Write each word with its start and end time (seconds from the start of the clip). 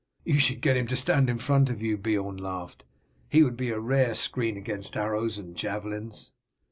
"You 0.23 0.39
should 0.39 0.61
get 0.61 0.77
him 0.77 0.87
to 0.87 0.95
stand 0.95 1.29
in 1.29 1.37
front 1.37 1.69
of 1.69 1.79
you," 1.79 1.95
Beorn 1.95 2.37
laughed. 2.37 2.85
"He 3.29 3.43
would 3.43 3.55
be 3.55 3.69
a 3.69 3.79
rare 3.79 4.15
screen 4.15 4.57
against 4.57 4.97
arrows 4.97 5.37
and 5.37 5.55
javelins." 5.55 6.33